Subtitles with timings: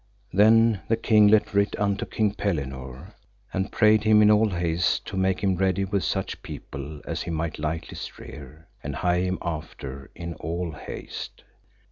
[0.33, 3.13] Then the king let write unto King Pellinore,
[3.53, 7.29] and prayed him in all haste to make him ready with such people as he
[7.29, 11.43] might lightliest rear and hie him after in all haste.